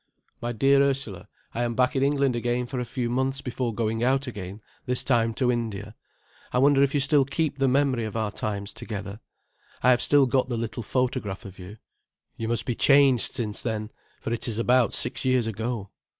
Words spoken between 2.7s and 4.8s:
a few months before going out again,